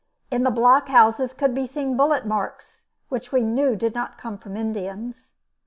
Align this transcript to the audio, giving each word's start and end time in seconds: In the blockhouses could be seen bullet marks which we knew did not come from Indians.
In 0.31 0.41
the 0.41 0.49
blockhouses 0.49 1.31
could 1.31 1.53
be 1.53 1.67
seen 1.67 1.95
bullet 1.95 2.25
marks 2.25 2.87
which 3.09 3.31
we 3.31 3.43
knew 3.43 3.75
did 3.75 3.93
not 3.93 4.17
come 4.17 4.39
from 4.39 4.57
Indians. 4.57 5.35